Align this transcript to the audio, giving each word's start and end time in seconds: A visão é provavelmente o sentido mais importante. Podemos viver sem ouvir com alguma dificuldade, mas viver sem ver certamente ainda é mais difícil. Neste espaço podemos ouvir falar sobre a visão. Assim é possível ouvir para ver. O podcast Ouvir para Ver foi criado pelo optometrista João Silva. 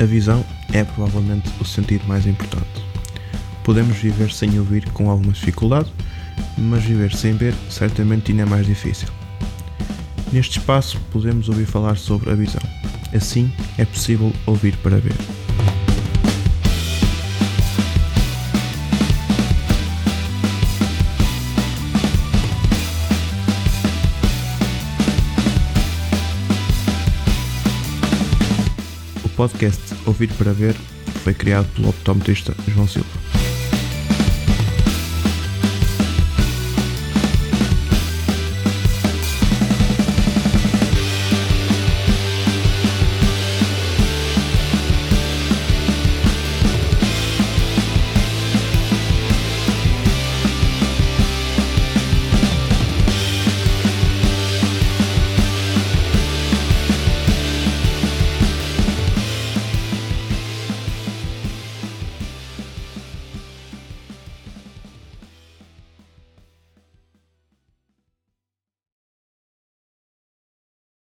A 0.00 0.04
visão 0.04 0.44
é 0.72 0.84
provavelmente 0.84 1.50
o 1.60 1.64
sentido 1.64 2.06
mais 2.06 2.24
importante. 2.24 2.84
Podemos 3.64 3.96
viver 3.96 4.30
sem 4.30 4.56
ouvir 4.58 4.88
com 4.92 5.10
alguma 5.10 5.32
dificuldade, 5.32 5.92
mas 6.56 6.84
viver 6.84 7.12
sem 7.12 7.36
ver 7.36 7.52
certamente 7.68 8.30
ainda 8.30 8.44
é 8.44 8.46
mais 8.46 8.64
difícil. 8.64 9.08
Neste 10.32 10.60
espaço 10.60 11.00
podemos 11.10 11.48
ouvir 11.48 11.66
falar 11.66 11.96
sobre 11.96 12.30
a 12.30 12.34
visão. 12.36 12.62
Assim 13.12 13.50
é 13.76 13.84
possível 13.84 14.32
ouvir 14.46 14.76
para 14.76 14.98
ver. 14.98 15.16
O 29.24 29.28
podcast 29.30 29.87
Ouvir 30.08 30.32
para 30.38 30.54
Ver 30.54 30.74
foi 31.22 31.34
criado 31.34 31.68
pelo 31.74 31.90
optometrista 31.90 32.54
João 32.66 32.88
Silva. 32.88 33.37